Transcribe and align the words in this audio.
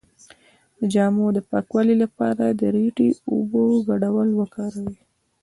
د 0.79 0.81
جامو 0.93 1.25
د 1.35 1.39
پاکوالي 1.49 1.95
لپاره 2.03 2.45
د 2.59 2.61
ریټې 2.75 3.09
او 3.15 3.19
اوبو 3.35 3.61
ګډول 3.87 4.29
وکاروئ 4.39 4.95